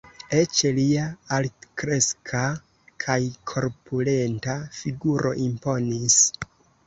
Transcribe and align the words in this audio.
Eĉ 0.35 0.59
lia 0.77 1.01
altkreska 1.35 2.39
kaj 3.05 3.19
korpulenta 3.53 4.55
figuro 4.81 5.37
imponis. 5.47 6.19